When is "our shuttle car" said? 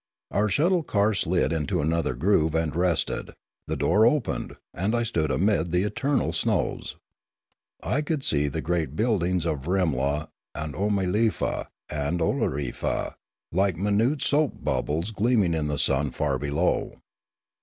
0.31-1.13